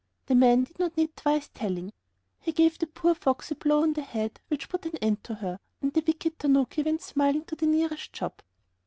[0.25, 1.93] The man did not need twice telling.
[2.39, 5.35] He gave the poor fox a blow on the head, which put an end to
[5.35, 8.41] her, and the wicked tanuki went smiling to the nearest shop.